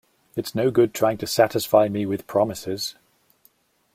It's 0.35 0.55
no 0.55 0.71
good 0.71 0.95
trying 0.95 1.19
to 1.19 1.27
satisfy 1.27 1.87
me 1.87 2.07
with 2.07 2.25
promises. 2.25 2.95